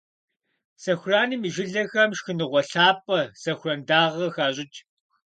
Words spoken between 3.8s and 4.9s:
дагъэ- къыхащӀыкӀ.